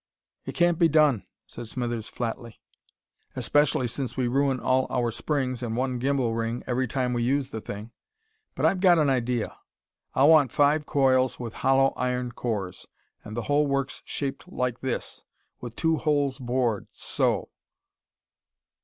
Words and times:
"It 0.47 0.55
can't 0.55 0.79
be 0.79 0.87
done," 0.87 1.27
said 1.45 1.67
Smithers 1.67 2.09
flatly. 2.09 2.55
"Maybe 2.55 2.57
not," 2.57 3.31
agreed 3.31 3.33
Tommy, 3.35 3.39
"especially 3.39 3.87
since 3.87 4.17
we 4.17 4.27
ruin 4.27 4.59
all 4.59 4.87
our 4.89 5.11
springs 5.11 5.61
and 5.61 5.77
one 5.77 5.99
gymbal 5.99 6.33
ring 6.33 6.63
every 6.65 6.87
time 6.87 7.13
we 7.13 7.21
use 7.21 7.51
the 7.51 7.61
thing. 7.61 7.91
But 8.55 8.65
I've 8.65 8.79
got 8.79 8.97
an 8.97 9.11
idea. 9.11 9.59
I'll 10.15 10.29
want 10.29 10.51
five 10.51 10.87
coils 10.87 11.39
with 11.39 11.53
hollow 11.53 11.93
iron 11.95 12.31
cores, 12.31 12.87
and 13.23 13.37
the 13.37 13.43
whole 13.43 13.67
works 13.67 14.01
shaped 14.03 14.47
like 14.51 14.79
this, 14.79 15.23
with 15.59 15.75
two 15.75 15.97
holes 15.97 16.39
bored 16.39 16.87
so...." 16.89 17.49